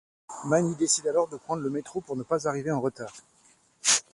Manni 0.45 0.75
décide 0.77 1.05
alors 1.05 1.27
de 1.27 1.37
prendre 1.37 1.61
le 1.61 1.69
métro 1.69 2.01
pour 2.01 2.15
ne 2.17 2.23
pas 2.23 2.47
arriver 2.47 2.71
en 2.71 2.81
retard. 2.81 3.13